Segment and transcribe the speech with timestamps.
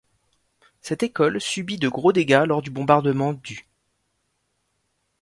[0.81, 3.67] Cette école subit de gros dégâts lors du bombardement du.